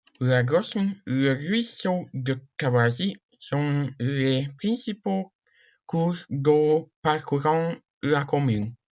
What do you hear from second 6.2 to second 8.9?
d'eau parcourant la commune.